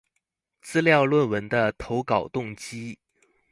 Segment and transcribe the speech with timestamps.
[0.63, 2.97] 資料論文的投稿動機